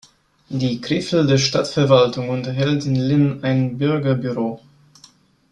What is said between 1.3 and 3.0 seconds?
Stadtverwaltung unterhält in